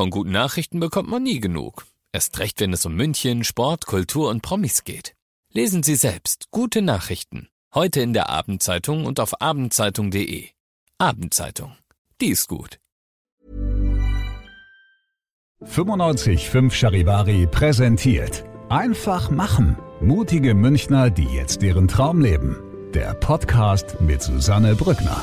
[0.00, 1.84] Von guten Nachrichten bekommt man nie genug.
[2.10, 5.14] Erst recht, wenn es um München, Sport, Kultur und Promis geht.
[5.52, 7.48] Lesen Sie selbst gute Nachrichten.
[7.74, 10.48] Heute in der Abendzeitung und auf abendzeitung.de.
[10.96, 11.76] Abendzeitung.
[12.18, 12.78] Die ist gut.
[15.62, 18.44] 95.5 Charivari präsentiert.
[18.70, 19.76] Einfach machen.
[20.00, 22.56] Mutige Münchner, die jetzt ihren Traum leben.
[22.94, 25.22] Der Podcast mit Susanne Brückner.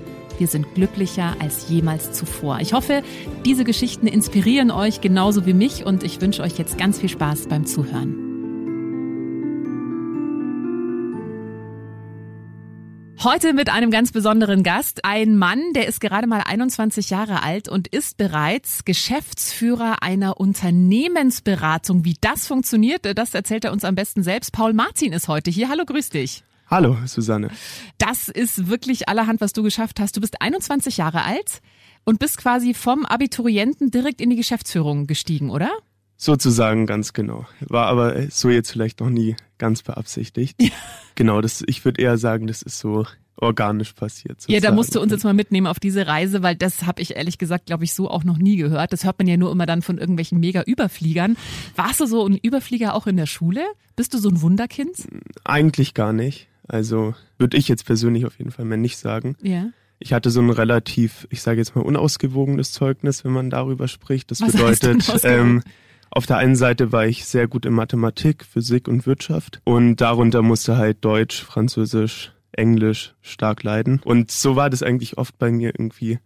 [0.41, 2.59] wir sind glücklicher als jemals zuvor.
[2.61, 3.03] Ich hoffe,
[3.45, 7.47] diese Geschichten inspirieren euch genauso wie mich und ich wünsche euch jetzt ganz viel Spaß
[7.47, 8.15] beim Zuhören.
[13.23, 15.05] Heute mit einem ganz besonderen Gast.
[15.05, 22.03] Ein Mann, der ist gerade mal 21 Jahre alt und ist bereits Geschäftsführer einer Unternehmensberatung.
[22.03, 24.53] Wie das funktioniert, das erzählt er uns am besten selbst.
[24.53, 25.69] Paul Martin ist heute hier.
[25.69, 26.43] Hallo, grüß dich.
[26.71, 27.49] Hallo, Susanne.
[27.97, 30.15] Das ist wirklich allerhand, was du geschafft hast.
[30.15, 31.61] Du bist 21 Jahre alt
[32.05, 35.69] und bist quasi vom Abiturienten direkt in die Geschäftsführung gestiegen, oder?
[36.15, 37.45] Sozusagen ganz genau.
[37.59, 40.61] War aber so jetzt vielleicht noch nie ganz beabsichtigt.
[40.61, 40.69] Ja.
[41.15, 44.39] Genau, das, ich würde eher sagen, das ist so organisch passiert.
[44.39, 44.53] Sozusagen.
[44.53, 47.17] Ja, da musst du uns jetzt mal mitnehmen auf diese Reise, weil das habe ich
[47.17, 48.93] ehrlich gesagt, glaube ich, so auch noch nie gehört.
[48.93, 51.35] Das hört man ja nur immer dann von irgendwelchen Mega-Überfliegern.
[51.75, 53.65] Warst du so ein Überflieger auch in der Schule?
[53.97, 54.95] Bist du so ein Wunderkind?
[55.43, 56.47] Eigentlich gar nicht.
[56.71, 59.35] Also würde ich jetzt persönlich auf jeden Fall mehr nicht sagen.
[59.41, 59.65] Ja.
[59.99, 64.31] Ich hatte so ein relativ, ich sage jetzt mal, unausgewogenes Zeugnis, wenn man darüber spricht.
[64.31, 65.63] Das Was bedeutet, ähm,
[66.11, 70.41] auf der einen Seite war ich sehr gut in Mathematik, Physik und Wirtschaft und darunter
[70.41, 73.99] musste halt Deutsch, Französisch, Englisch stark leiden.
[74.05, 76.19] Und so war das eigentlich oft bei mir irgendwie.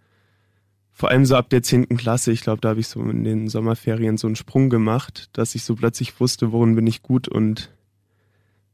[0.92, 3.48] Vor allem so ab der zehnten Klasse, ich glaube, da habe ich so in den
[3.48, 7.72] Sommerferien so einen Sprung gemacht, dass ich so plötzlich wusste, worin bin ich gut und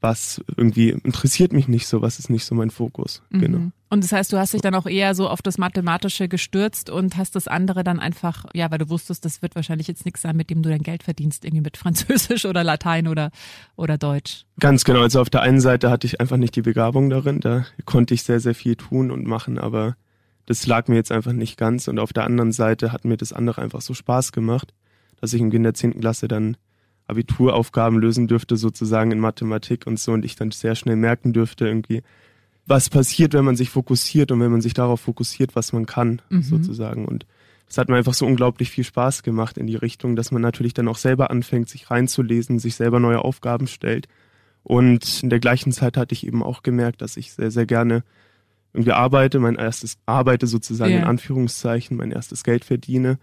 [0.02, 3.22] was irgendwie interessiert mich nicht so, was ist nicht so mein Fokus.
[3.30, 3.40] Mhm.
[3.40, 3.72] Genau.
[3.90, 7.18] Und das heißt, du hast dich dann auch eher so auf das Mathematische gestürzt und
[7.18, 10.36] hast das andere dann einfach, ja, weil du wusstest, das wird wahrscheinlich jetzt nichts sein,
[10.36, 13.32] mit dem du dein Geld verdienst, irgendwie mit Französisch oder Latein oder,
[13.76, 14.46] oder Deutsch.
[14.60, 15.02] Ganz genau.
[15.02, 18.24] Also auf der einen Seite hatte ich einfach nicht die Begabung darin, da konnte ich
[18.24, 19.96] sehr, sehr viel tun und machen, aber
[20.48, 21.88] das lag mir jetzt einfach nicht ganz.
[21.88, 24.74] Und auf der anderen Seite hat mir das andere einfach so Spaß gemacht,
[25.20, 26.58] dass ich in der zehnten Klasse dann
[27.12, 31.68] Abituraufgaben lösen dürfte, sozusagen in Mathematik und so, und ich dann sehr schnell merken dürfte,
[31.68, 32.02] irgendwie,
[32.66, 36.22] was passiert, wenn man sich fokussiert und wenn man sich darauf fokussiert, was man kann,
[36.30, 36.42] mhm.
[36.42, 37.06] sozusagen.
[37.06, 37.26] Und
[37.68, 40.74] es hat mir einfach so unglaublich viel Spaß gemacht in die Richtung, dass man natürlich
[40.74, 44.08] dann auch selber anfängt, sich reinzulesen, sich selber neue Aufgaben stellt.
[44.64, 48.04] Und in der gleichen Zeit hatte ich eben auch gemerkt, dass ich sehr, sehr gerne
[48.74, 51.00] irgendwie arbeite, mein erstes arbeite sozusagen ja.
[51.00, 53.20] in Anführungszeichen, mein erstes Geld verdiene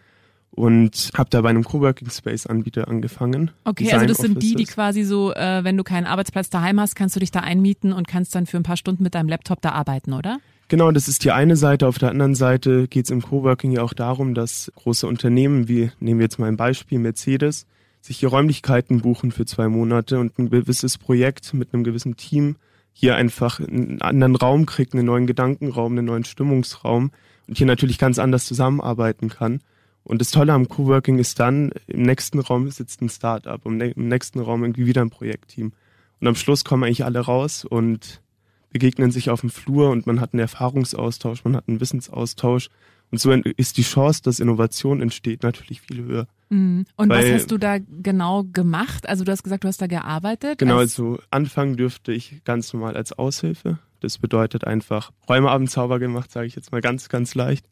[0.50, 3.50] und habe da bei einem Coworking Space Anbieter angefangen.
[3.64, 6.80] Okay, Design also das sind die, die quasi so, äh, wenn du keinen Arbeitsplatz daheim
[6.80, 9.28] hast, kannst du dich da einmieten und kannst dann für ein paar Stunden mit deinem
[9.28, 10.38] Laptop da arbeiten, oder?
[10.68, 11.86] Genau, das ist die eine Seite.
[11.86, 15.90] Auf der anderen Seite geht es im Coworking ja auch darum, dass große Unternehmen, wie
[15.98, 17.66] nehmen wir jetzt mal ein Beispiel, Mercedes,
[18.02, 22.56] sich hier Räumlichkeiten buchen für zwei Monate und ein gewisses Projekt mit einem gewissen Team
[22.92, 27.12] hier einfach einen anderen Raum kriegt, einen neuen Gedankenraum, einen neuen Stimmungsraum
[27.46, 29.60] und hier natürlich ganz anders zusammenarbeiten kann.
[30.08, 34.08] Und das Tolle am Coworking ist dann, im nächsten Raum sitzt ein Startup, im, im
[34.08, 35.72] nächsten Raum irgendwie wieder ein Projektteam.
[36.20, 38.22] Und am Schluss kommen eigentlich alle raus und
[38.70, 42.70] begegnen sich auf dem Flur und man hat einen Erfahrungsaustausch, man hat einen Wissensaustausch.
[43.10, 46.26] Und so ist die Chance, dass Innovation entsteht, natürlich viel höher.
[46.48, 46.86] Mhm.
[46.96, 49.06] Und Weil, was hast du da genau gemacht?
[49.06, 50.58] Also du hast gesagt, du hast da gearbeitet.
[50.58, 53.78] Genau, also anfangen dürfte ich ganz normal als Aushilfe.
[54.00, 57.66] Das bedeutet einfach Räumeabendzauber gemacht, sage ich jetzt mal ganz, ganz leicht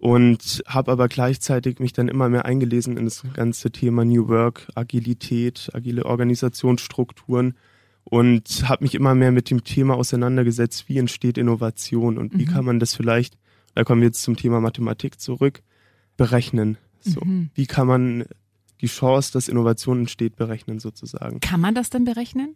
[0.00, 4.66] und habe aber gleichzeitig mich dann immer mehr eingelesen in das ganze Thema New Work,
[4.74, 7.54] Agilität, agile Organisationsstrukturen
[8.04, 12.50] und habe mich immer mehr mit dem Thema auseinandergesetzt, wie entsteht Innovation und wie mhm.
[12.50, 13.36] kann man das vielleicht,
[13.74, 15.62] da kommen wir jetzt zum Thema Mathematik zurück,
[16.16, 16.78] berechnen.
[17.00, 17.50] So, mhm.
[17.52, 18.24] wie kann man
[18.80, 21.40] die Chance, dass Innovation entsteht, berechnen sozusagen?
[21.40, 22.54] Kann man das denn berechnen?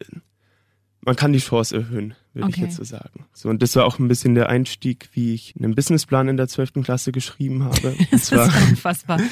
[1.05, 2.57] Man kann die Chance erhöhen, würde okay.
[2.57, 3.27] ich jetzt so sagen.
[3.33, 6.49] So, und das war auch ein bisschen der Einstieg, wie ich einen Businessplan in der
[6.49, 6.85] 12.
[6.85, 7.95] Klasse geschrieben habe.
[8.11, 9.21] das zwar, ist unfassbar.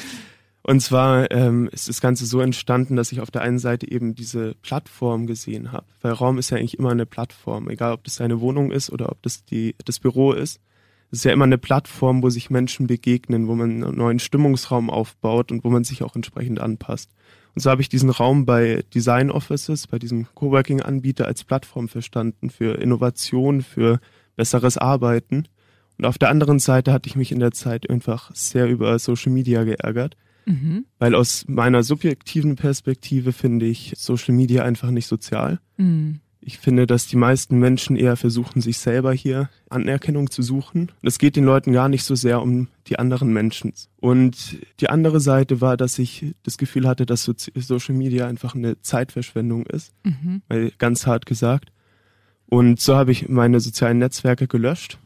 [0.65, 4.15] Und zwar ähm, ist das Ganze so entstanden, dass ich auf der einen Seite eben
[4.15, 5.85] diese Plattform gesehen habe.
[6.01, 9.11] Weil Raum ist ja eigentlich immer eine Plattform, egal ob das deine Wohnung ist oder
[9.11, 10.61] ob das die, das Büro ist.
[11.11, 14.89] Es ist ja immer eine Plattform, wo sich Menschen begegnen, wo man einen neuen Stimmungsraum
[14.89, 17.11] aufbaut und wo man sich auch entsprechend anpasst.
[17.55, 22.49] Und so habe ich diesen Raum bei Design Offices, bei diesem Coworking-Anbieter als Plattform verstanden
[22.49, 23.99] für Innovation, für
[24.35, 25.47] besseres Arbeiten.
[25.97, 29.31] Und auf der anderen Seite hatte ich mich in der Zeit einfach sehr über Social
[29.31, 30.85] Media geärgert, mhm.
[30.97, 35.59] weil aus meiner subjektiven Perspektive finde ich Social Media einfach nicht sozial.
[35.77, 36.19] Mhm.
[36.45, 40.91] Ich finde, dass die meisten Menschen eher versuchen, sich selber hier Anerkennung zu suchen.
[41.01, 43.73] Es geht den Leuten gar nicht so sehr um die anderen Menschen.
[43.97, 48.81] Und die andere Seite war, dass ich das Gefühl hatte, dass Social Media einfach eine
[48.81, 50.41] Zeitverschwendung ist, mhm.
[50.49, 51.71] weil ganz hart gesagt.
[52.47, 54.99] Und so habe ich meine sozialen Netzwerke gelöscht.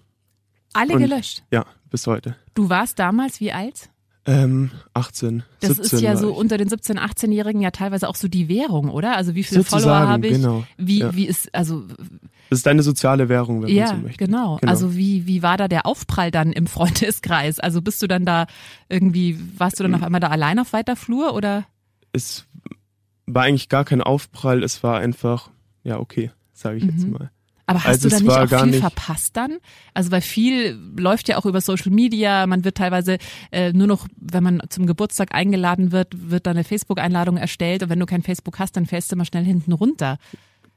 [0.73, 1.43] Alle Und, gelöscht?
[1.51, 2.35] Ja, bis heute.
[2.55, 3.89] Du warst damals wie alt?
[4.27, 5.43] Ähm, 18.
[5.61, 6.35] Das ist ja so ich.
[6.35, 9.15] unter den 17-, 18-Jährigen ja teilweise auch so die Währung, oder?
[9.15, 10.33] Also wie viele Sozusagen, Follower habe ich?
[10.33, 10.65] Genau.
[10.75, 11.15] Wie, ja.
[11.15, 11.83] wie ist, also.
[12.49, 14.25] Das ist deine soziale Währung, wenn ja, man so möchte.
[14.25, 14.57] Genau.
[14.57, 14.69] genau.
[14.69, 17.59] Also wie, wie war da der Aufprall dann im Freundeskreis?
[17.59, 18.47] Also bist du dann da
[18.89, 21.65] irgendwie, warst du dann auf einmal da allein auf weiter Flur oder?
[22.11, 22.45] Es
[23.25, 25.49] war eigentlich gar kein Aufprall, es war einfach,
[25.83, 26.89] ja, okay, sage ich mhm.
[26.89, 27.31] jetzt mal.
[27.67, 29.57] Aber hast also du da nicht auch viel nicht verpasst dann?
[29.93, 33.17] Also weil viel läuft ja auch über Social Media, man wird teilweise
[33.51, 37.89] äh, nur noch, wenn man zum Geburtstag eingeladen wird, wird da eine Facebook-Einladung erstellt und
[37.89, 40.17] wenn du kein Facebook hast, dann fällst du mal schnell hinten runter.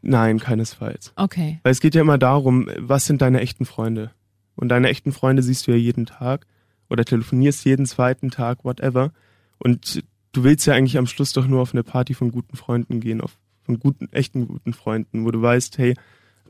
[0.03, 1.13] Nein, keinesfalls.
[1.15, 1.61] Okay.
[1.63, 4.11] Weil es geht ja immer darum, was sind deine echten Freunde?
[4.57, 6.47] Und deine echten Freunde siehst du ja jeden Tag
[6.89, 9.13] oder telefonierst jeden zweiten Tag, whatever.
[9.59, 10.03] Und
[10.33, 13.21] du willst ja eigentlich am Schluss doch nur auf eine Party von guten Freunden gehen,
[13.21, 15.95] auf von guten, echten guten Freunden, wo du weißt, hey,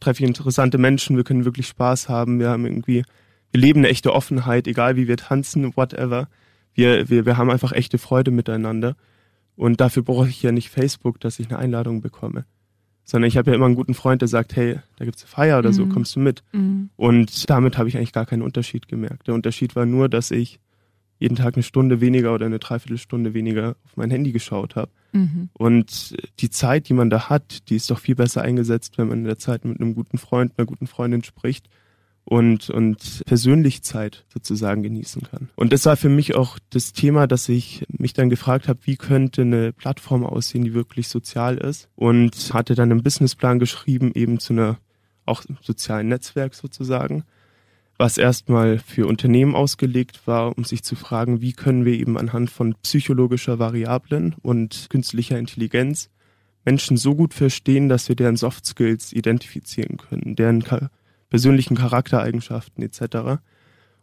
[0.00, 3.04] treffe ich interessante Menschen, wir können wirklich Spaß haben, wir haben irgendwie,
[3.52, 6.28] wir leben eine echte Offenheit, egal wie wir tanzen, whatever.
[6.72, 8.96] Wir, wir, wir haben einfach echte Freude miteinander.
[9.56, 12.46] Und dafür brauche ich ja nicht Facebook, dass ich eine Einladung bekomme.
[13.04, 15.58] Sondern ich habe ja immer einen guten Freund, der sagt, hey, da gibt's eine Feier
[15.58, 15.74] oder mhm.
[15.74, 16.42] so, kommst du mit?
[16.52, 16.90] Mhm.
[16.96, 19.26] Und damit habe ich eigentlich gar keinen Unterschied gemerkt.
[19.26, 20.60] Der Unterschied war nur, dass ich
[21.20, 24.90] jeden Tag eine Stunde weniger oder eine Dreiviertelstunde weniger auf mein Handy geschaut habe.
[25.12, 25.50] Mhm.
[25.52, 29.18] Und die Zeit, die man da hat, die ist doch viel besser eingesetzt, wenn man
[29.18, 31.68] in der Zeit mit einem guten Freund, einer guten Freundin spricht
[32.24, 35.50] und, und persönlich Zeit sozusagen genießen kann.
[35.56, 38.96] Und das war für mich auch das Thema, dass ich mich dann gefragt habe, wie
[38.96, 44.38] könnte eine Plattform aussehen, die wirklich sozial ist und hatte dann einen Businessplan geschrieben, eben
[44.38, 44.78] zu einer
[45.26, 47.24] auch sozialen Netzwerk sozusagen
[48.00, 52.50] was erstmal für Unternehmen ausgelegt war, um sich zu fragen, wie können wir eben anhand
[52.50, 56.08] von psychologischer Variablen und künstlicher Intelligenz
[56.64, 60.64] Menschen so gut verstehen, dass wir deren Soft Skills identifizieren können, deren
[61.28, 63.42] persönlichen Charaktereigenschaften etc.,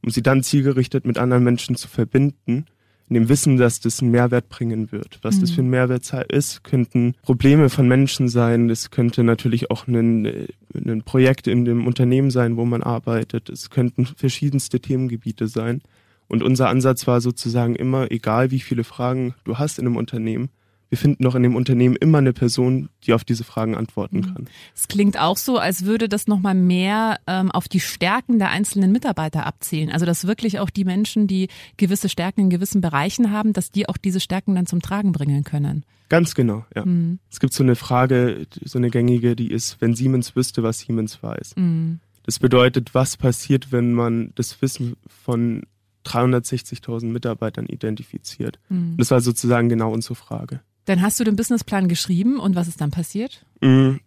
[0.04, 2.66] um sie dann zielgerichtet mit anderen Menschen zu verbinden
[3.10, 5.20] in dem Wissen, dass das einen Mehrwert bringen wird.
[5.22, 5.42] Was mhm.
[5.42, 10.48] das für ein Mehrwert ist, könnten Probleme von Menschen sein, es könnte natürlich auch ein,
[10.74, 15.82] ein Projekt in dem Unternehmen sein, wo man arbeitet, es könnten verschiedenste Themengebiete sein.
[16.28, 20.50] Und unser Ansatz war sozusagen immer, egal wie viele Fragen du hast in einem Unternehmen,
[20.90, 24.34] wir finden doch in dem Unternehmen immer eine Person, die auf diese Fragen antworten mhm.
[24.34, 24.50] kann.
[24.76, 28.92] Es klingt auch so, als würde das nochmal mehr ähm, auf die Stärken der einzelnen
[28.92, 29.92] Mitarbeiter abzielen.
[29.92, 33.90] Also dass wirklich auch die Menschen, die gewisse Stärken in gewissen Bereichen haben, dass die
[33.90, 35.84] auch diese Stärken dann zum Tragen bringen können.
[36.10, 36.86] Ganz genau, ja.
[36.86, 37.20] Mhm.
[37.30, 41.22] Es gibt so eine Frage, so eine gängige, die ist, wenn Siemens wüsste, was Siemens
[41.22, 41.56] weiß.
[41.58, 42.00] Mhm.
[42.24, 45.64] Das bedeutet, was passiert, wenn man das Wissen von
[46.06, 48.60] 360.000 Mitarbeitern identifiziert?
[48.70, 48.96] Mhm.
[48.98, 50.62] Das war sozusagen genau unsere Frage.
[50.88, 53.46] Dann hast du den Businessplan geschrieben und was ist dann passiert?
[53.62, 54.00] Mhm.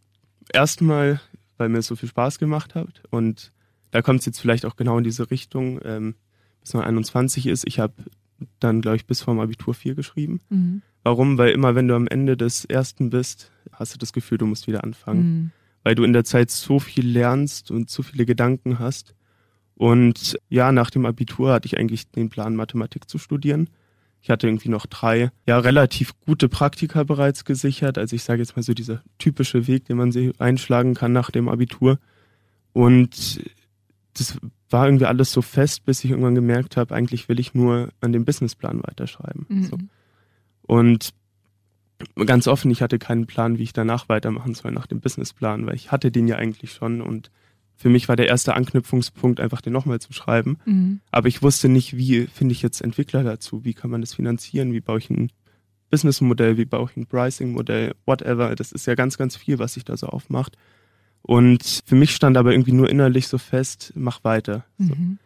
[0.51, 1.21] Erstmal,
[1.59, 3.53] weil mir es so viel Spaß gemacht hat und
[3.91, 6.15] da kommt es jetzt vielleicht auch genau in diese Richtung, ähm,
[6.63, 7.67] bis man 21 ist.
[7.67, 7.93] Ich habe
[8.61, 10.41] dann, glaube ich, bis vorm Abitur 4 geschrieben.
[10.49, 10.81] Mhm.
[11.03, 11.37] Warum?
[11.37, 14.67] Weil immer, wenn du am Ende des ersten bist, hast du das Gefühl, du musst
[14.67, 15.23] wieder anfangen.
[15.23, 15.51] Mhm.
[15.83, 19.15] Weil du in der Zeit so viel lernst und so viele Gedanken hast.
[19.75, 23.69] Und ja, nach dem Abitur hatte ich eigentlich den Plan, Mathematik zu studieren.
[24.23, 27.97] Ich hatte irgendwie noch drei, ja, relativ gute Praktika bereits gesichert.
[27.97, 31.31] Also ich sage jetzt mal so dieser typische Weg, den man sich einschlagen kann nach
[31.31, 31.99] dem Abitur.
[32.73, 33.43] Und
[34.15, 37.91] das war irgendwie alles so fest, bis ich irgendwann gemerkt habe, eigentlich will ich nur
[38.01, 39.47] an dem Businessplan weiterschreiben.
[39.49, 39.65] Mhm.
[39.65, 39.79] So.
[40.63, 41.15] Und
[42.27, 45.75] ganz offen, ich hatte keinen Plan, wie ich danach weitermachen soll nach dem Businessplan, weil
[45.75, 47.31] ich hatte den ja eigentlich schon und
[47.81, 50.59] für mich war der erste Anknüpfungspunkt einfach den nochmal zu schreiben.
[50.67, 51.01] Mhm.
[51.11, 53.65] Aber ich wusste nicht, wie finde ich jetzt Entwickler dazu?
[53.65, 54.75] Wie kann man das finanzieren?
[54.75, 55.33] Wie baue ich ein
[55.89, 56.59] Businessmodell?
[56.59, 57.95] Wie baue ich ein Pricing-Modell?
[58.05, 58.55] Whatever.
[58.55, 60.59] Das ist ja ganz, ganz viel, was sich da so aufmacht.
[61.23, 64.67] Und für mich stand aber irgendwie nur innerlich so fest, mach weiter.
[64.77, 64.95] So.
[64.95, 65.19] Mhm.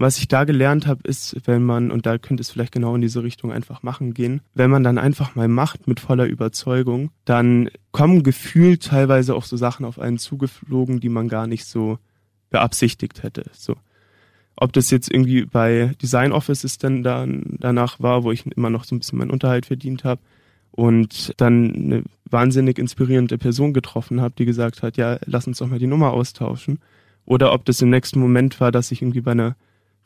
[0.00, 3.02] Was ich da gelernt habe, ist, wenn man, und da könnte es vielleicht genau in
[3.02, 7.68] diese Richtung einfach machen gehen, wenn man dann einfach mal macht mit voller Überzeugung, dann
[7.92, 11.98] kommen gefühlt teilweise auch so Sachen auf einen zugeflogen, die man gar nicht so
[12.48, 13.44] beabsichtigt hätte.
[13.52, 13.76] So.
[14.56, 18.84] Ob das jetzt irgendwie bei Design Offices dann, dann danach war, wo ich immer noch
[18.84, 20.22] so ein bisschen meinen Unterhalt verdient habe,
[20.72, 25.66] und dann eine wahnsinnig inspirierende Person getroffen habe, die gesagt hat, ja, lass uns doch
[25.66, 26.78] mal die Nummer austauschen.
[27.26, 29.56] Oder ob das im nächsten Moment war, dass ich irgendwie bei einer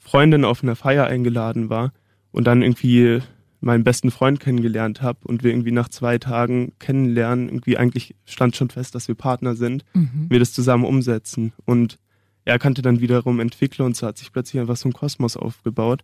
[0.04, 1.92] Freundin auf einer Feier eingeladen war
[2.30, 3.20] und dann irgendwie
[3.60, 8.54] meinen besten Freund kennengelernt habe und wir irgendwie nach zwei Tagen kennenlernen, irgendwie eigentlich stand
[8.54, 10.26] schon fest, dass wir Partner sind, mhm.
[10.28, 11.54] wir das zusammen umsetzen.
[11.64, 11.98] Und
[12.44, 16.02] er kannte dann wiederum Entwickler und so hat sich plötzlich einfach so ein Kosmos aufgebaut.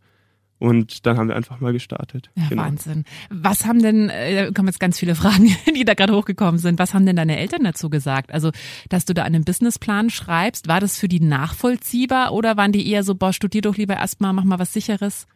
[0.61, 2.31] Und dann haben wir einfach mal gestartet.
[2.37, 2.65] Ja, genau.
[2.65, 3.05] Wahnsinn.
[3.31, 6.79] Was haben denn, äh, da kommen jetzt ganz viele Fragen, die da gerade hochgekommen sind.
[6.79, 8.31] Was haben denn deine Eltern dazu gesagt?
[8.31, 8.51] Also,
[8.91, 13.05] dass du da einen Businessplan schreibst, war das für die nachvollziehbar oder waren die eher
[13.05, 15.27] so, boah, studier doch lieber erstmal, mach mal was sicheres?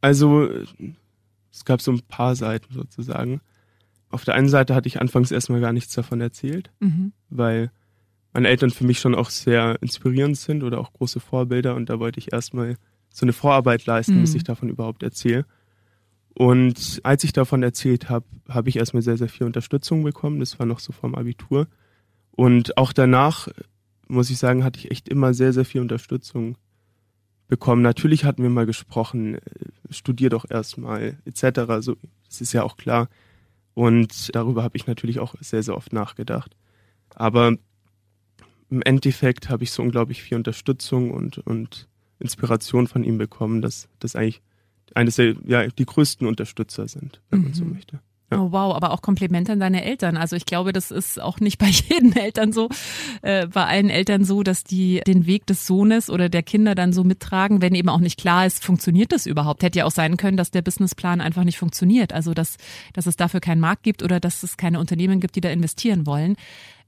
[0.00, 0.48] Also,
[1.52, 3.40] es gab so ein paar Seiten sozusagen.
[4.10, 7.12] Auf der einen Seite hatte ich anfangs erstmal gar nichts davon erzählt, mhm.
[7.30, 7.70] weil
[8.32, 12.00] meine Eltern für mich schon auch sehr inspirierend sind oder auch große Vorbilder und da
[12.00, 12.76] wollte ich erstmal
[13.18, 14.20] so eine Vorarbeit leisten, mhm.
[14.22, 15.44] bis ich davon überhaupt erzähle.
[16.34, 20.38] Und als ich davon erzählt habe, habe ich erstmal sehr, sehr viel Unterstützung bekommen.
[20.38, 21.66] Das war noch so vom Abitur.
[22.30, 23.48] Und auch danach,
[24.06, 26.56] muss ich sagen, hatte ich echt immer sehr, sehr viel Unterstützung
[27.48, 27.82] bekommen.
[27.82, 29.40] Natürlich hatten wir mal gesprochen, äh,
[29.90, 31.80] studier doch erstmal, etc.
[31.80, 31.96] So,
[32.28, 33.08] das ist ja auch klar.
[33.74, 36.54] Und darüber habe ich natürlich auch sehr, sehr oft nachgedacht.
[37.16, 37.56] Aber
[38.70, 41.87] im Endeffekt habe ich so unglaublich viel Unterstützung und, und
[42.18, 44.40] Inspiration von ihm bekommen, dass das eigentlich
[44.94, 47.44] eines der, ja, die größten Unterstützer sind, wenn mhm.
[47.46, 47.72] man so mhm.
[47.74, 48.00] möchte.
[48.30, 48.40] Ja.
[48.40, 50.18] Oh wow, aber auch Komplimente an deine Eltern.
[50.18, 52.68] Also ich glaube, das ist auch nicht bei jeden Eltern so,
[53.22, 56.92] äh, bei allen Eltern so, dass die den Weg des Sohnes oder der Kinder dann
[56.92, 59.62] so mittragen, wenn eben auch nicht klar ist, funktioniert das überhaupt.
[59.62, 62.12] Hätte ja auch sein können, dass der Businessplan einfach nicht funktioniert.
[62.12, 62.58] Also dass,
[62.92, 66.04] dass es dafür keinen Markt gibt oder dass es keine Unternehmen gibt, die da investieren
[66.04, 66.36] wollen.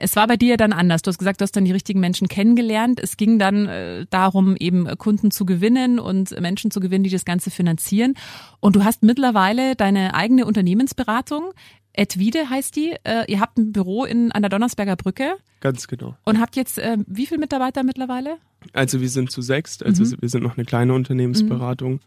[0.01, 1.03] Es war bei dir dann anders.
[1.03, 2.99] Du hast gesagt, du hast dann die richtigen Menschen kennengelernt.
[2.99, 7.27] Es ging dann äh, darum, eben Kunden zu gewinnen und Menschen zu gewinnen, die das
[7.27, 8.15] Ganze finanzieren.
[8.61, 11.53] Und du hast mittlerweile deine eigene Unternehmensberatung.
[11.93, 12.95] Edwide heißt die.
[13.05, 15.35] Äh, ihr habt ein Büro in, an der Donnersberger Brücke.
[15.61, 16.17] Ganz genau.
[16.25, 18.39] Und habt jetzt äh, wie viele Mitarbeiter mittlerweile?
[18.73, 19.85] Also wir sind zu sechst.
[19.85, 20.17] Also mhm.
[20.21, 21.93] wir sind noch eine kleine Unternehmensberatung.
[21.93, 22.01] Mhm.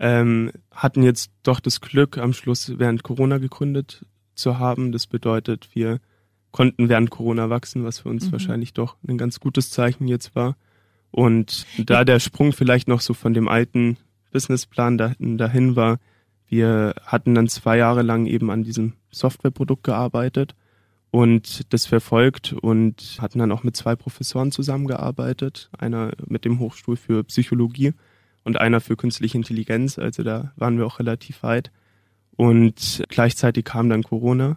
[0.00, 4.90] Ähm, hatten jetzt doch das Glück, am Schluss während Corona gegründet zu haben.
[4.90, 6.00] Das bedeutet, wir
[6.52, 8.32] konnten während Corona wachsen, was für uns mhm.
[8.32, 10.56] wahrscheinlich doch ein ganz gutes Zeichen jetzt war.
[11.10, 13.96] Und da der Sprung vielleicht noch so von dem alten
[14.32, 15.98] Businessplan dahin, dahin war,
[16.46, 20.54] wir hatten dann zwei Jahre lang eben an diesem Softwareprodukt gearbeitet
[21.10, 25.70] und das verfolgt und hatten dann auch mit zwei Professoren zusammengearbeitet.
[25.76, 27.92] Einer mit dem Hochstuhl für Psychologie
[28.44, 29.98] und einer für künstliche Intelligenz.
[29.98, 31.72] Also da waren wir auch relativ weit.
[32.36, 34.56] Und gleichzeitig kam dann Corona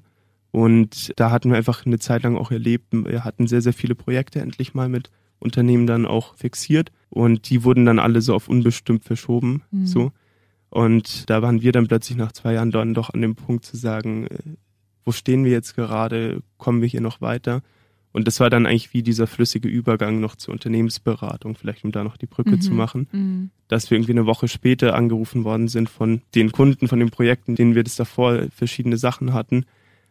[0.53, 3.95] und da hatten wir einfach eine Zeit lang auch erlebt, wir hatten sehr, sehr viele
[3.95, 8.48] Projekte endlich mal mit Unternehmen dann auch fixiert und die wurden dann alle so auf
[8.48, 9.88] unbestimmt verschoben, mhm.
[9.88, 10.12] so.
[10.69, 13.77] Und da waren wir dann plötzlich nach zwei Jahren dann doch an dem Punkt zu
[13.77, 14.38] sagen, äh,
[15.03, 17.63] wo stehen wir jetzt gerade, kommen wir hier noch weiter?
[18.12, 22.03] Und das war dann eigentlich wie dieser flüssige Übergang noch zur Unternehmensberatung, vielleicht um da
[22.03, 22.62] noch die Brücke mhm.
[22.62, 23.50] zu machen, mhm.
[23.69, 27.55] dass wir irgendwie eine Woche später angerufen worden sind von den Kunden, von den Projekten,
[27.55, 29.65] denen wir das davor verschiedene Sachen hatten,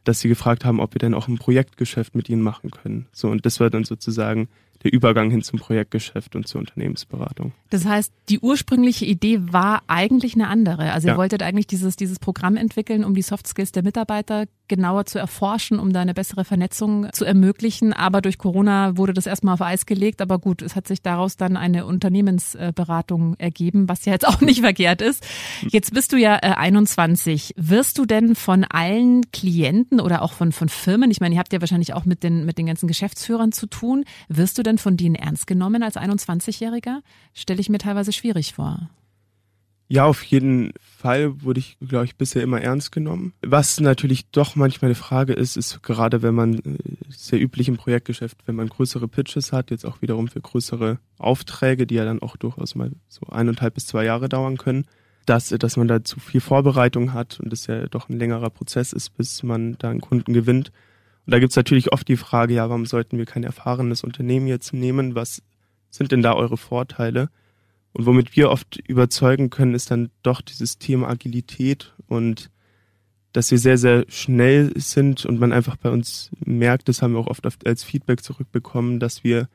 [0.04, 3.06] dass sie gefragt haben, ob wir denn auch ein Projektgeschäft mit ihnen machen können.
[3.12, 4.48] So, und das war dann sozusagen
[4.82, 7.52] der Übergang hin zum Projektgeschäft und zur Unternehmensberatung.
[7.70, 10.92] Das heißt, die ursprüngliche Idee war eigentlich eine andere.
[10.92, 11.18] Also ihr ja.
[11.18, 15.78] wolltet eigentlich dieses, dieses Programm entwickeln, um die Soft Skills der Mitarbeiter genauer zu erforschen,
[15.78, 17.92] um da eine bessere Vernetzung zu ermöglichen.
[17.92, 20.22] Aber durch Corona wurde das erstmal auf Eis gelegt.
[20.22, 24.62] Aber gut, es hat sich daraus dann eine Unternehmensberatung ergeben, was ja jetzt auch nicht
[24.62, 25.26] verkehrt ist.
[25.68, 27.50] Jetzt bist du ja 21.
[27.50, 31.38] Äh, Wirst du denn von allen Klienten oder auch von, von Firmen, ich meine, ihr
[31.38, 34.78] habt ja wahrscheinlich auch mit den, mit den ganzen Geschäftsführern zu tun, wirst du denn
[34.78, 37.00] von denen ernst genommen als 21-Jähriger?
[37.34, 38.88] Stelle ich mir teilweise schwierig vor.
[39.92, 43.34] Ja, auf jeden Fall wurde ich, glaube ich, bisher immer ernst genommen.
[43.42, 46.78] Was natürlich doch manchmal eine Frage ist, ist gerade wenn man äh,
[47.10, 51.86] sehr üblich im Projektgeschäft, wenn man größere Pitches hat, jetzt auch wiederum für größere Aufträge,
[51.86, 54.86] die ja dann auch durchaus mal so eineinhalb bis zwei Jahre dauern können,
[55.26, 58.94] dass, dass man da zu viel Vorbereitung hat und es ja doch ein längerer Prozess
[58.94, 60.72] ist, bis man da einen Kunden gewinnt.
[61.26, 64.72] Und da gibt's natürlich oft die Frage, ja, warum sollten wir kein erfahrenes Unternehmen jetzt
[64.72, 65.14] nehmen?
[65.14, 65.42] Was
[65.90, 67.28] sind denn da eure Vorteile?
[67.92, 72.50] Und womit wir oft überzeugen können, ist dann doch dieses Thema Agilität und
[73.32, 77.20] dass wir sehr, sehr schnell sind und man einfach bei uns merkt, das haben wir
[77.20, 79.48] auch oft als Feedback zurückbekommen, dass wir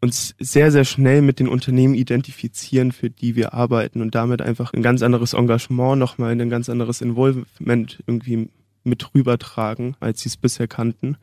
[0.00, 4.72] uns sehr, sehr schnell mit den Unternehmen identifizieren, für die wir arbeiten und damit einfach
[4.72, 8.48] ein ganz anderes Engagement nochmal, ein ganz anderes Involvement irgendwie
[8.82, 11.16] mit rübertragen, als sie es bisher kannten.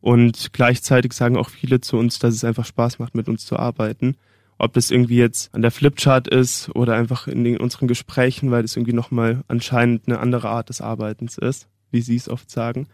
[0.00, 3.58] Und gleichzeitig sagen auch viele zu uns, dass es einfach Spaß macht, mit uns zu
[3.58, 4.16] arbeiten
[4.60, 8.62] ob das irgendwie jetzt an der Flipchart ist oder einfach in den, unseren Gesprächen, weil
[8.62, 12.86] das irgendwie nochmal anscheinend eine andere Art des Arbeitens ist, wie Sie es oft sagen.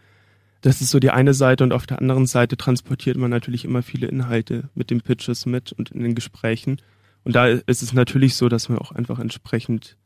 [0.61, 3.83] Das ist so die eine Seite und auf der anderen Seite transportiert man natürlich immer
[3.83, 6.81] viele Inhalte mit den Pitches mit und in den Gesprächen.
[7.25, 9.97] Und da ist es natürlich so, dass man auch einfach entsprechend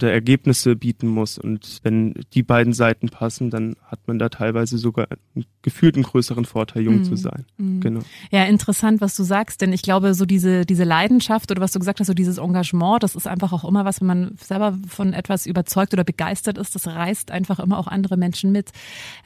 [0.00, 1.36] Ergebnisse bieten muss.
[1.36, 5.06] Und wenn die beiden Seiten passen, dann hat man da teilweise sogar
[5.60, 7.04] gefühlt einen größeren Vorteil, jung mm.
[7.04, 7.44] zu sein.
[7.58, 7.80] Mm.
[7.80, 8.00] Genau.
[8.30, 11.78] Ja, interessant, was du sagst, denn ich glaube, so diese, diese Leidenschaft oder was du
[11.78, 15.12] gesagt hast, so dieses Engagement, das ist einfach auch immer was, wenn man selber von
[15.12, 18.70] etwas überzeugt oder begeistert ist, das reißt einfach immer auch andere Menschen mit.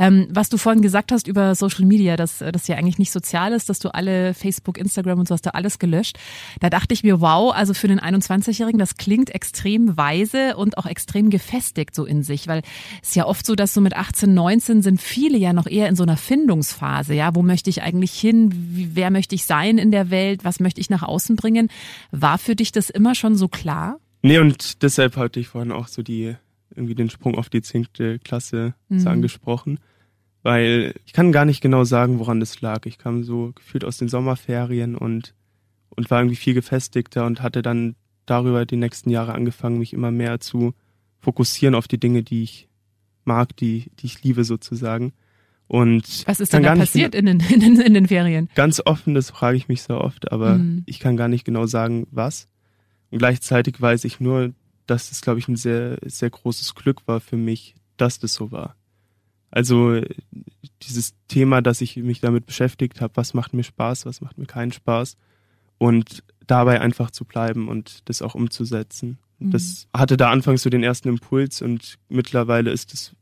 [0.01, 3.53] Ähm, was du vorhin gesagt hast über Social Media, dass das ja eigentlich nicht sozial
[3.53, 6.19] ist, dass du alle Facebook, Instagram und so hast du alles gelöscht.
[6.61, 10.87] Da dachte ich mir, wow, also für den 21-Jährigen, das klingt extrem weise und auch
[10.87, 12.63] extrem gefestigt so in sich, weil
[13.03, 15.89] es ist ja oft so, dass so mit 18, 19 sind viele ja noch eher
[15.89, 18.51] in so einer Findungsphase, ja, wo möchte ich eigentlich hin,
[18.95, 21.69] wer möchte ich sein in der Welt, was möchte ich nach außen bringen?
[22.11, 23.99] War für dich das immer schon so klar?
[24.23, 26.35] Nee, und deshalb hatte ich vorhin auch so die,
[26.75, 29.07] irgendwie den Sprung auf die zehnte Klasse mhm.
[29.07, 29.79] angesprochen,
[30.43, 32.87] weil ich kann gar nicht genau sagen, woran das lag.
[32.87, 35.35] Ich kam so gefühlt aus den Sommerferien und
[35.97, 37.97] und war irgendwie viel gefestigter und hatte dann
[38.27, 40.75] darüber die nächsten Jahre angefangen, mich immer mehr zu
[41.21, 42.69] fokussieren auf die Dinge, die ich
[43.25, 45.13] mag, die, die ich liebe sozusagen.
[45.69, 48.49] Und was ist denn da passiert in den, in, den, in den Ferien?
[48.55, 50.85] Ganz offen, das frage ich mich so oft, aber mhm.
[50.87, 52.49] ich kann gar nicht genau sagen, was.
[53.11, 54.53] Und gleichzeitig weiß ich nur,
[54.87, 58.53] dass es, glaube ich, ein sehr, sehr großes Glück war für mich, dass das so
[58.53, 58.77] war.
[59.51, 60.01] Also
[60.83, 64.47] dieses Thema, dass ich mich damit beschäftigt habe, was macht mir Spaß, was macht mir
[64.47, 65.17] keinen Spaß.
[65.79, 69.19] Und dabei einfach zu bleiben und das auch umzusetzen.
[69.39, 69.51] Mhm.
[69.51, 73.15] Das hatte da anfangs so den ersten Impuls und mittlerweile ist es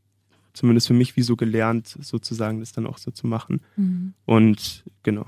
[0.53, 3.61] zumindest für mich wie so gelernt, sozusagen das dann auch so zu machen.
[3.75, 4.13] Mhm.
[4.25, 5.25] Und genau.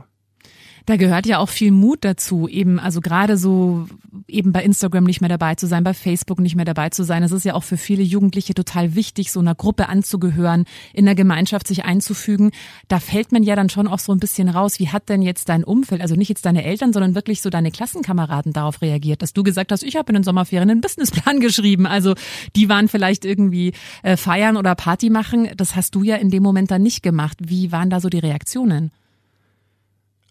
[0.88, 3.90] Da gehört ja auch viel Mut dazu, eben, also gerade so
[4.26, 7.24] eben bei Instagram nicht mehr dabei zu sein, bei Facebook nicht mehr dabei zu sein.
[7.24, 10.64] Es ist ja auch für viele Jugendliche total wichtig, so einer Gruppe anzugehören,
[10.94, 12.52] in der Gemeinschaft sich einzufügen.
[12.88, 14.80] Da fällt man ja dann schon auch so ein bisschen raus.
[14.80, 17.70] Wie hat denn jetzt dein Umfeld, also nicht jetzt deine Eltern, sondern wirklich so deine
[17.70, 21.86] Klassenkameraden darauf reagiert, dass du gesagt hast, ich habe in den Sommerferien einen Businessplan geschrieben.
[21.86, 22.16] Also
[22.56, 23.74] die waren vielleicht irgendwie
[24.04, 25.50] äh, feiern oder Party machen.
[25.58, 27.40] Das hast du ja in dem Moment dann nicht gemacht.
[27.42, 28.92] Wie waren da so die Reaktionen?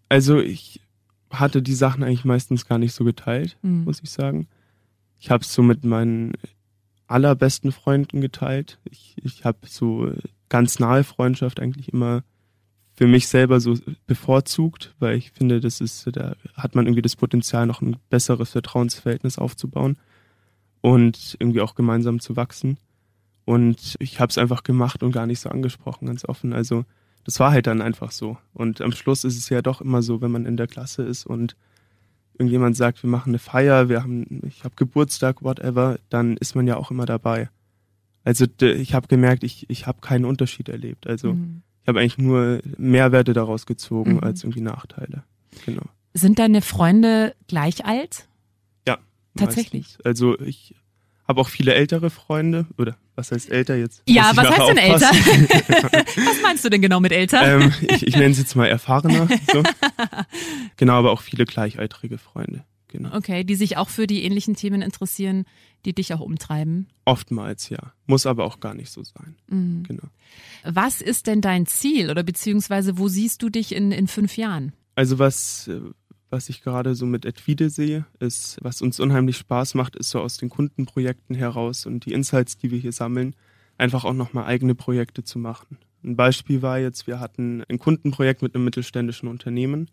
[0.09, 0.81] Also ich
[1.31, 3.85] hatte die Sachen eigentlich meistens gar nicht so geteilt, mhm.
[3.85, 4.49] muss ich sagen.
[5.19, 6.33] Ich habe es so mit meinen
[7.07, 8.79] allerbesten Freunden geteilt.
[8.91, 10.13] Ich, ich habe so
[10.49, 12.23] ganz nahe Freundschaft eigentlich immer
[12.95, 17.17] für mich selber so bevorzugt, weil ich finde, das ist, da hat man irgendwie das
[17.17, 19.99] Potenzial, noch ein besseres Vertrauensverhältnis aufzubauen
[20.81, 22.79] und irgendwie auch gemeinsam zu wachsen.
[23.45, 26.53] Und ich habe es einfach gemacht und gar nicht so angesprochen, ganz offen.
[26.55, 26.85] Also
[27.27, 28.39] das war halt dann einfach so.
[28.55, 31.27] Und am Schluss ist es ja doch immer so, wenn man in der Klasse ist
[31.27, 31.57] und
[32.35, 36.69] irgendjemand sagt, wir machen eine Feier, wir haben, ich habe Geburtstag, whatever, dann ist man
[36.69, 37.51] ja auch immer dabei.
[38.23, 41.09] Also ich habe gemerkt, ich, ich habe keinen Unterschied erlebt.
[41.09, 41.63] Also mhm.
[41.83, 44.21] ich habe eigentlich nur Mehrwerte daraus gezogen mhm.
[44.21, 45.25] als irgendwie Nachteile.
[45.65, 45.83] Genau.
[46.15, 48.29] Sind deine Freunde gleich alt?
[48.87, 48.99] Ja.
[49.35, 49.83] Tatsächlich.
[49.83, 50.07] Meistens.
[50.07, 50.77] Also ich
[51.27, 54.03] habe auch viele ältere Freunde oder was heißt älter jetzt?
[54.07, 55.11] Ja, was heißt denn älter?
[56.27, 57.61] was meinst du denn genau mit älter?
[57.61, 59.29] Ähm, ich, ich nenne es jetzt mal erfahrener.
[59.53, 59.63] So.
[60.77, 62.65] genau, aber auch viele gleichaltrige Freunde.
[62.89, 63.15] Genau.
[63.15, 65.45] Okay, die sich auch für die ähnlichen Themen interessieren,
[65.85, 66.89] die dich auch umtreiben.
[67.05, 69.37] Oftmals ja, muss aber auch gar nicht so sein.
[69.49, 69.83] Mhm.
[69.87, 70.05] Genau.
[70.65, 74.73] Was ist denn dein Ziel oder beziehungsweise wo siehst du dich in, in fünf Jahren?
[74.95, 75.71] Also was
[76.31, 80.21] was ich gerade so mit Edvide sehe, ist, was uns unheimlich Spaß macht, ist so
[80.21, 83.35] aus den Kundenprojekten heraus und die Insights, die wir hier sammeln,
[83.79, 85.79] einfach auch nochmal eigene Projekte zu machen.
[86.03, 89.91] Ein Beispiel war jetzt, wir hatten ein Kundenprojekt mit einem mittelständischen Unternehmen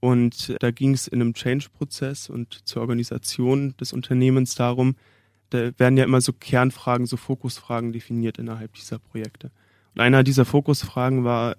[0.00, 4.96] und da ging es in einem Change-Prozess und zur Organisation des Unternehmens darum,
[5.50, 9.50] da werden ja immer so Kernfragen, so Fokusfragen definiert innerhalb dieser Projekte.
[9.94, 11.56] Und einer dieser Fokusfragen war,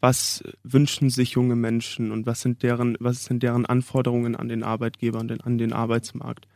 [0.00, 4.62] was wünschen sich junge Menschen und was sind deren, was sind deren Anforderungen an den
[4.62, 6.48] Arbeitgeber und an den Arbeitsmarkt.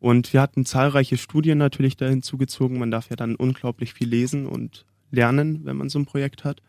[0.00, 2.78] Und wir hatten zahlreiche Studien natürlich da hinzugezogen.
[2.78, 6.62] Man darf ja dann unglaublich viel lesen und lernen, wenn man so ein Projekt hat.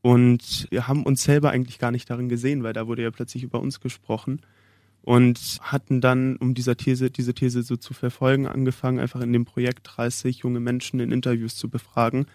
[0.00, 3.42] Und wir haben uns selber eigentlich gar nicht darin gesehen, weil da wurde ja plötzlich
[3.42, 4.40] über uns gesprochen
[5.02, 9.44] und hatten dann, um dieser These, diese These so zu verfolgen, angefangen, einfach in dem
[9.44, 12.26] Projekt 30 junge Menschen in Interviews zu befragen,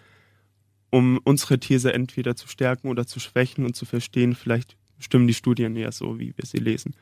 [0.94, 5.34] um unsere These entweder zu stärken oder zu schwächen und zu verstehen, vielleicht stimmen die
[5.34, 6.94] Studien eher so, wie wir sie lesen.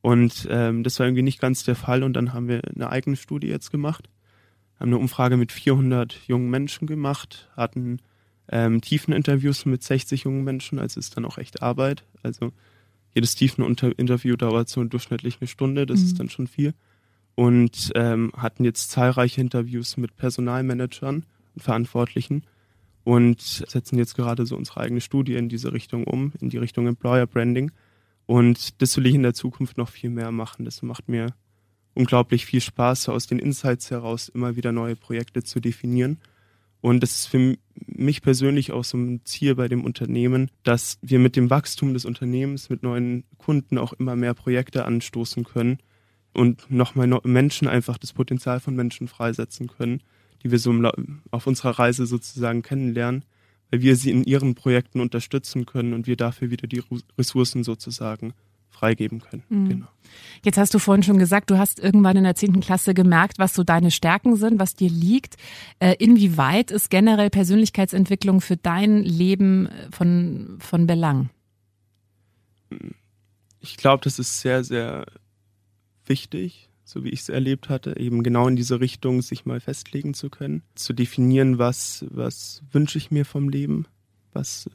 [0.00, 3.16] Und ähm, das war irgendwie nicht ganz der Fall und dann haben wir eine eigene
[3.16, 4.08] Studie jetzt gemacht,
[4.78, 7.98] haben eine Umfrage mit 400 jungen Menschen gemacht, hatten
[8.48, 12.04] ähm, tiefen Interviews mit 60 jungen Menschen, also ist dann auch echt Arbeit.
[12.22, 12.52] Also
[13.12, 16.06] jedes Tiefeninterview dauert so durchschnittlich eine Stunde, das mhm.
[16.06, 16.74] ist dann schon viel.
[17.34, 21.26] Und ähm, hatten jetzt zahlreiche Interviews mit Personalmanagern
[21.56, 22.44] und Verantwortlichen
[23.04, 26.86] und setzen jetzt gerade so unsere eigene Studie in diese Richtung um, in die Richtung
[26.86, 27.72] Employer Branding.
[28.26, 30.64] Und das will ich in der Zukunft noch viel mehr machen.
[30.64, 31.34] Das macht mir
[31.94, 36.18] unglaublich viel Spaß, aus den Insights heraus immer wieder neue Projekte zu definieren.
[36.80, 41.20] Und das ist für mich persönlich auch so ein Ziel bei dem Unternehmen, dass wir
[41.20, 45.78] mit dem Wachstum des Unternehmens, mit neuen Kunden auch immer mehr Projekte anstoßen können
[46.32, 50.02] und nochmal Menschen einfach das Potenzial von Menschen freisetzen können,
[50.42, 50.72] die wir so
[51.30, 53.24] auf unserer Reise sozusagen kennenlernen,
[53.70, 56.82] weil wir sie in ihren Projekten unterstützen können und wir dafür wieder die
[57.18, 58.34] Ressourcen sozusagen
[58.72, 59.44] freigeben können.
[59.48, 59.68] Mhm.
[59.68, 59.86] Genau.
[60.44, 63.54] Jetzt hast du vorhin schon gesagt, du hast irgendwann in der zehnten Klasse gemerkt, was
[63.54, 65.36] so deine Stärken sind, was dir liegt.
[65.78, 71.30] Äh, inwieweit ist generell Persönlichkeitsentwicklung für dein Leben von, von Belang?
[73.60, 75.06] Ich glaube, das ist sehr, sehr
[76.06, 80.12] wichtig, so wie ich es erlebt hatte, eben genau in diese Richtung sich mal festlegen
[80.12, 83.86] zu können, zu definieren, was, was wünsche ich mir vom Leben,
[84.34, 84.68] was,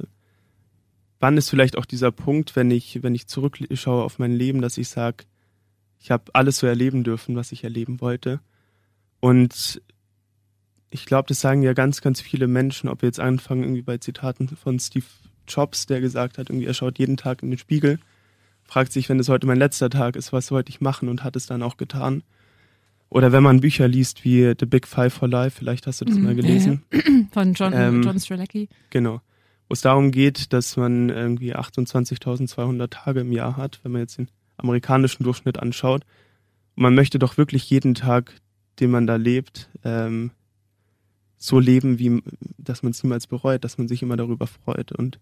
[1.20, 4.80] wann ist vielleicht auch dieser Punkt, wenn ich, wenn ich zurückschaue auf mein Leben, dass
[4.80, 5.26] ich sage,
[6.00, 8.40] ich habe alles so erleben dürfen, was ich erleben wollte.
[9.20, 9.82] Und
[10.90, 13.98] ich glaube, das sagen ja ganz, ganz viele Menschen, ob wir jetzt anfangen, irgendwie bei
[13.98, 15.06] Zitaten von Steve
[15.48, 18.00] Jobs, der gesagt hat, irgendwie er schaut jeden Tag in den Spiegel
[18.68, 21.36] fragt sich, wenn es heute mein letzter Tag ist, was sollte ich machen und hat
[21.36, 22.24] es dann auch getan.
[23.10, 26.16] Oder wenn man Bücher liest wie The Big Five for Life, vielleicht hast du das
[26.16, 26.84] mhm, mal gelesen.
[27.32, 28.68] Von John, ähm, John Strelacki.
[28.90, 29.22] Genau.
[29.70, 34.18] Wo es darum geht, dass man irgendwie 28.200 Tage im Jahr hat, wenn man jetzt
[34.18, 34.28] den
[34.58, 36.04] amerikanischen Durchschnitt anschaut.
[36.76, 38.34] Und man möchte doch wirklich jeden Tag,
[38.80, 40.32] den man da lebt, ähm,
[41.38, 42.22] so leben, wie,
[42.58, 44.92] dass man es niemals bereut, dass man sich immer darüber freut.
[44.92, 45.20] Und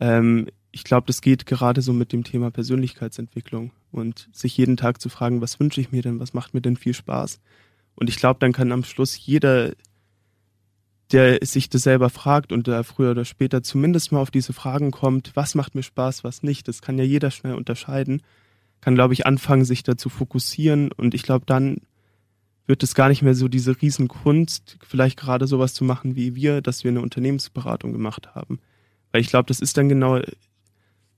[0.00, 5.00] ähm, ich glaube, das geht gerade so mit dem Thema Persönlichkeitsentwicklung und sich jeden Tag
[5.00, 7.40] zu fragen, was wünsche ich mir denn, was macht mir denn viel Spaß?
[7.94, 9.72] Und ich glaube, dann kann am Schluss jeder,
[11.12, 14.90] der sich das selber fragt und da früher oder später zumindest mal auf diese Fragen
[14.90, 18.22] kommt, was macht mir Spaß, was nicht, das kann ja jeder schnell unterscheiden,
[18.80, 21.78] kann, glaube ich, anfangen, sich da zu fokussieren und ich glaube, dann
[22.66, 26.62] wird es gar nicht mehr so diese Riesenkunst, vielleicht gerade sowas zu machen wie wir,
[26.62, 28.58] dass wir eine Unternehmensberatung gemacht haben.
[29.14, 30.20] Weil ich glaube, das ist dann genau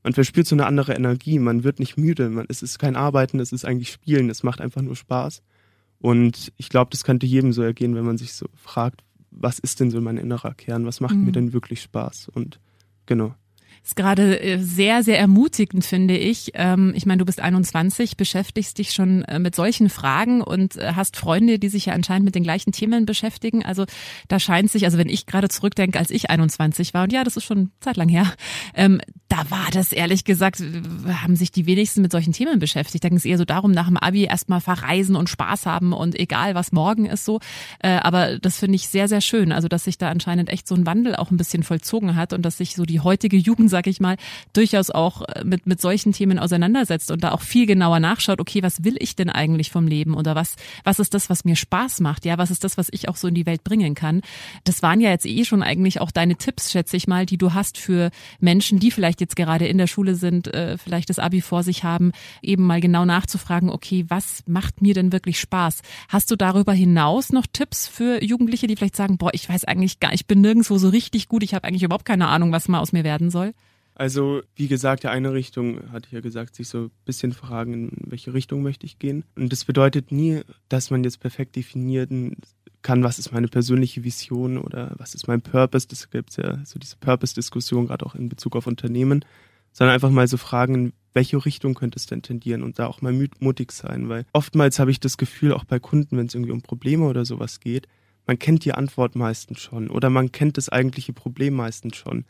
[0.02, 3.40] man verspürt so eine andere Energie, man wird nicht müde, man, es ist kein Arbeiten,
[3.40, 5.42] es ist eigentlich Spielen, es macht einfach nur Spaß.
[5.98, 9.80] Und ich glaube, das könnte jedem so ergehen, wenn man sich so fragt, was ist
[9.80, 11.24] denn so mein innerer Kern, was macht mhm.
[11.24, 12.28] mir denn wirklich Spaß?
[12.28, 12.61] Und
[13.06, 13.35] genau
[13.83, 16.53] ist gerade äh, sehr, sehr ermutigend, finde ich.
[16.55, 20.93] Ähm, ich meine, du bist 21, beschäftigst dich schon äh, mit solchen Fragen und äh,
[20.95, 23.65] hast Freunde, die sich ja anscheinend mit den gleichen Themen beschäftigen.
[23.65, 23.85] Also
[24.29, 27.37] da scheint sich, also wenn ich gerade zurückdenke, als ich 21 war, und ja, das
[27.37, 28.33] ist schon Zeit lang her,
[28.75, 30.62] ähm, da war das ehrlich gesagt,
[31.23, 33.05] haben sich die wenigsten mit solchen Themen beschäftigt.
[33.05, 36.19] Da ging es eher so darum, nach dem Abi erstmal verreisen und Spaß haben und
[36.19, 37.41] egal, was morgen ist so.
[37.81, 39.53] aber das finde ich sehr, sehr schön.
[39.53, 42.43] Also, dass sich da anscheinend echt so ein Wandel auch ein bisschen vollzogen hat und
[42.43, 44.16] dass sich so die heutige Jugend sag ich mal,
[44.52, 48.62] durchaus auch äh, mit, mit solchen Themen auseinandersetzt und da auch viel genauer nachschaut, okay,
[48.62, 52.00] was will ich denn eigentlich vom Leben oder was, was ist das, was mir Spaß
[52.00, 52.24] macht?
[52.24, 54.22] Ja, was ist das, was ich auch so in die Welt bringen kann?
[54.64, 57.55] Das waren ja jetzt eh schon eigentlich auch deine Tipps, schätze ich mal, die du
[57.55, 61.40] hast für Menschen, die vielleicht jetzt gerade in der Schule sind, äh, vielleicht das Abi
[61.40, 65.83] vor sich haben, eben mal genau nachzufragen, okay, was macht mir denn wirklich Spaß?
[66.09, 70.00] Hast du darüber hinaus noch Tipps für Jugendliche, die vielleicht sagen, boah, ich weiß eigentlich
[70.00, 72.81] gar, ich bin nirgendwo so richtig gut, ich habe eigentlich überhaupt keine Ahnung, was mal
[72.81, 73.55] aus mir werden soll?
[73.98, 77.72] Also, wie gesagt, der eine Richtung, hatte ich ja gesagt, sich so ein bisschen fragen,
[77.72, 79.24] in welche Richtung möchte ich gehen.
[79.37, 82.37] Und das bedeutet nie, dass man jetzt perfekt definieren
[82.82, 85.88] kann, was ist meine persönliche Vision oder was ist mein Purpose.
[85.88, 89.24] Das gibt es ja so diese Purpose-Diskussion, gerade auch in Bezug auf Unternehmen.
[89.72, 93.00] Sondern einfach mal so fragen, in welche Richtung könnte es denn tendieren und da auch
[93.00, 94.11] mal mutig sein.
[94.11, 97.24] Weil oftmals habe ich das Gefühl, auch bei Kunden, wenn es irgendwie um Probleme oder
[97.24, 97.88] sowas geht,
[98.26, 102.26] man kennt die Antwort meistens schon oder man kennt das eigentliche Problem meistens schon.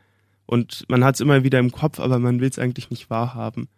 [0.47, 3.69] Und man hat es immer wieder im Kopf, aber man will es eigentlich nicht wahrhaben.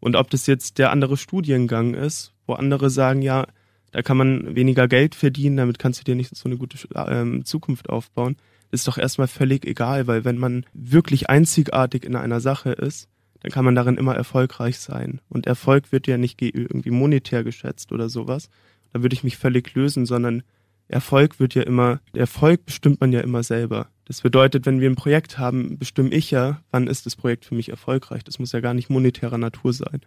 [0.00, 3.46] Und ob das jetzt der andere Studiengang ist, wo andere sagen, ja,
[3.92, 7.44] da kann man weniger Geld verdienen, damit kannst du dir nicht so eine gute ähm,
[7.44, 8.36] Zukunft aufbauen,
[8.70, 13.08] ist doch erstmal völlig egal, weil wenn man wirklich einzigartig in einer Sache ist,
[13.40, 15.20] dann kann man darin immer erfolgreich sein.
[15.28, 18.50] Und Erfolg wird ja nicht irgendwie monetär geschätzt oder sowas.
[18.92, 20.42] Da würde ich mich völlig lösen, sondern
[20.88, 23.88] Erfolg wird ja immer, Erfolg bestimmt man ja immer selber.
[24.06, 27.56] Das bedeutet, wenn wir ein Projekt haben, bestimme ich ja, wann ist das Projekt für
[27.56, 28.22] mich erfolgreich.
[28.22, 30.00] Das muss ja gar nicht monetärer Natur sein.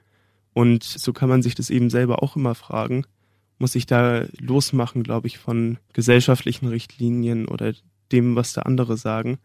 [0.53, 3.05] Und so kann man sich das eben selber auch immer fragen.
[3.57, 7.73] Muss ich da losmachen, glaube ich, von gesellschaftlichen Richtlinien oder
[8.13, 9.37] dem, was da andere sagen,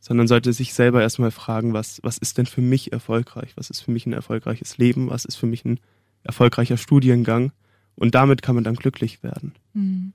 [0.00, 3.52] sondern sollte sich selber erstmal fragen, was, was ist denn für mich erfolgreich?
[3.54, 5.08] Was ist für mich ein erfolgreiches Leben?
[5.08, 5.78] Was ist für mich ein
[6.24, 7.52] erfolgreicher Studiengang?
[7.94, 9.54] Und damit kann man dann glücklich werden.
[9.72, 10.14] Mhm.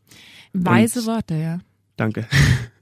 [0.52, 1.60] Weise Und, Worte, ja.
[1.96, 2.28] Danke.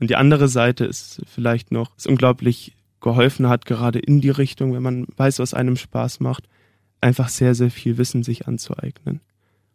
[0.00, 4.74] Und die andere Seite ist vielleicht noch, es unglaublich geholfen hat, gerade in die Richtung,
[4.74, 6.48] wenn man weiß, was einem Spaß macht,
[7.00, 9.20] einfach sehr, sehr viel Wissen sich anzueignen.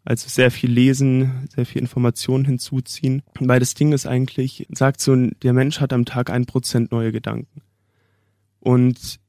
[0.03, 3.21] Also sehr viel lesen, sehr viel Informationen hinzuziehen.
[3.39, 7.11] Weil das Ding ist eigentlich, sagt so, der Mensch hat am Tag ein Prozent neue
[7.11, 7.61] Gedanken.
[8.59, 9.19] Und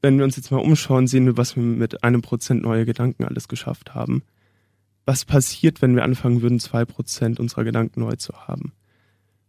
[0.00, 3.24] wenn wir uns jetzt mal umschauen, sehen wir, was wir mit einem Prozent neue Gedanken
[3.24, 4.24] alles geschafft haben.
[5.04, 8.72] Was passiert, wenn wir anfangen würden, zwei Prozent unserer Gedanken neu zu haben?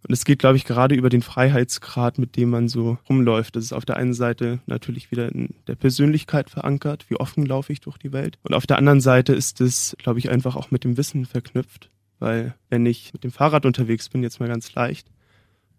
[0.05, 3.55] Und es geht, glaube ich, gerade über den Freiheitsgrad, mit dem man so rumläuft.
[3.55, 7.71] Das ist auf der einen Seite natürlich wieder in der Persönlichkeit verankert, wie offen laufe
[7.71, 8.37] ich durch die Welt.
[8.43, 11.89] Und auf der anderen Seite ist es, glaube ich, einfach auch mit dem Wissen verknüpft.
[12.19, 15.07] Weil wenn ich mit dem Fahrrad unterwegs bin, jetzt mal ganz leicht,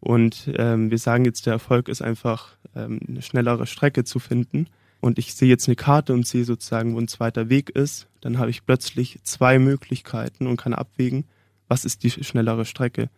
[0.00, 4.68] und ähm, wir sagen jetzt, der Erfolg ist einfach ähm, eine schnellere Strecke zu finden,
[5.04, 8.38] und ich sehe jetzt eine Karte und sehe sozusagen, wo ein zweiter Weg ist, dann
[8.38, 11.26] habe ich plötzlich zwei Möglichkeiten und kann abwägen,
[11.68, 13.10] was ist die schnellere Strecke.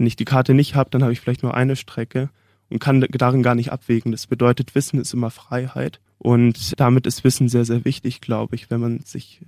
[0.00, 2.30] Wenn ich die Karte nicht habe, dann habe ich vielleicht nur eine Strecke
[2.70, 4.12] und kann darin gar nicht abwägen.
[4.12, 6.00] Das bedeutet, Wissen ist immer Freiheit.
[6.16, 9.42] Und damit ist Wissen sehr, sehr wichtig, glaube ich, wenn man sich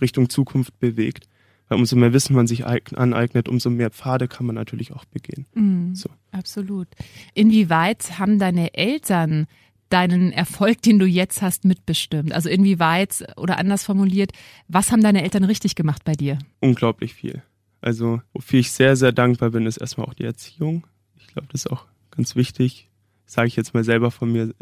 [0.00, 1.28] Richtung Zukunft bewegt.
[1.68, 5.44] Weil umso mehr Wissen man sich aneignet, umso mehr Pfade kann man natürlich auch begehen.
[5.52, 6.08] Mm, so.
[6.30, 6.88] Absolut.
[7.34, 9.46] Inwieweit haben deine Eltern
[9.90, 12.32] deinen Erfolg, den du jetzt hast, mitbestimmt?
[12.32, 14.32] Also inwieweit oder anders formuliert,
[14.68, 16.38] was haben deine Eltern richtig gemacht bei dir?
[16.60, 17.42] Unglaublich viel.
[17.80, 20.86] Also, wofür ich sehr, sehr dankbar bin, ist erstmal auch die Erziehung.
[21.16, 22.88] Ich glaube, das ist auch ganz wichtig,
[23.26, 24.54] sage ich jetzt mal selber von mir,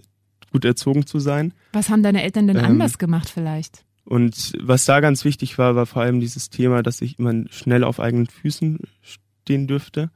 [0.53, 1.53] gut erzogen zu sein.
[1.73, 3.85] Was haben deine Eltern denn ähm, anders gemacht vielleicht?
[4.05, 7.85] Und was da ganz wichtig war, war vor allem dieses Thema, dass ich immer schnell
[7.85, 10.11] auf eigenen Füßen stehen dürfte,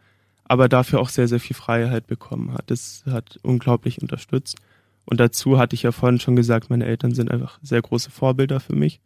[0.44, 2.70] aber dafür auch sehr, sehr viel Freiheit bekommen hat.
[2.70, 4.56] Das hat unglaublich unterstützt.
[5.04, 8.60] Und dazu hatte ich ja vorhin schon gesagt, meine Eltern sind einfach sehr große Vorbilder
[8.60, 9.00] für mich.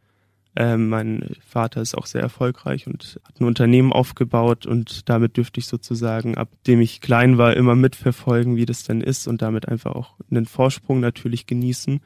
[0.58, 5.60] Ähm, mein Vater ist auch sehr erfolgreich und hat ein Unternehmen aufgebaut und damit dürfte
[5.60, 9.68] ich sozusagen, ab dem ich klein war, immer mitverfolgen, wie das denn ist und damit
[9.68, 12.00] einfach auch einen Vorsprung natürlich genießen,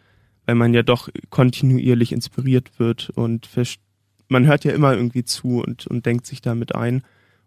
[0.47, 3.49] weil man ja doch kontinuierlich inspiriert wird und
[4.29, 7.03] man hört ja immer irgendwie zu und, und denkt sich damit ein.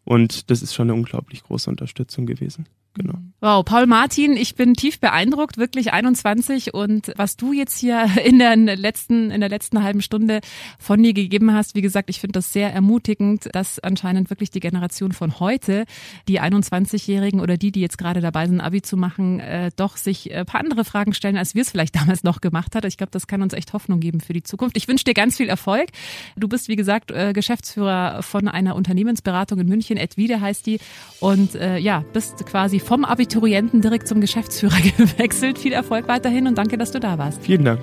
[0.06, 3.16] Und das ist schon eine unglaublich große Unterstützung gewesen genau.
[3.40, 8.40] Wow, Paul Martin, ich bin tief beeindruckt, wirklich 21 und was du jetzt hier in
[8.40, 10.40] der letzten in der letzten halben Stunde
[10.80, 14.62] von dir gegeben hast, wie gesagt, ich finde das sehr ermutigend, dass anscheinend wirklich die
[14.62, 15.86] Generation von heute,
[16.28, 20.32] die 21-Jährigen oder die, die jetzt gerade dabei sind, Abi zu machen, äh, doch sich
[20.32, 22.86] äh, paar andere Fragen stellen, als wir es vielleicht damals noch gemacht hat.
[22.86, 24.78] Ich glaube, das kann uns echt Hoffnung geben für die Zukunft.
[24.78, 25.90] Ich wünsche dir ganz viel Erfolg.
[26.38, 30.80] Du bist wie gesagt äh, Geschäftsführer von einer Unternehmensberatung in München, Edwide heißt die
[31.20, 35.58] und äh, ja, bist quasi vom Abiturienten direkt zum Geschäftsführer gewechselt.
[35.58, 37.41] Viel Erfolg weiterhin und danke, dass du da warst.
[37.41, 37.80] Vielen Dank.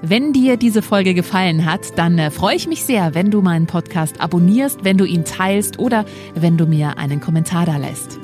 [0.00, 3.66] Wenn dir diese Folge gefallen hat, dann äh, freue ich mich sehr, wenn du meinen
[3.66, 8.18] Podcast abonnierst, wenn du ihn teilst oder wenn du mir einen Kommentar da lässt.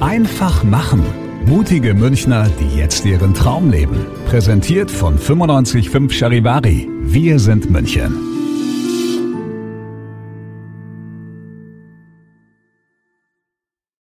[0.00, 1.02] Einfach machen.
[1.46, 4.04] Mutige Münchner, die jetzt ihren Traum leben.
[4.26, 6.88] Präsentiert von 955 Charivari.
[7.00, 8.35] Wir sind München.